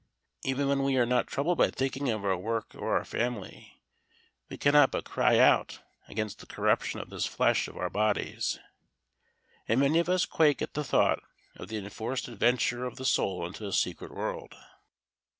[0.43, 3.83] Even when we are not troubled by thinking of our work or our family,
[4.49, 8.57] we cannot but cry out against the corruption of this flesh of our bodies,
[9.67, 11.21] and many of us quake at the thought
[11.55, 14.55] of the enforced adventure of the soul into a secret world.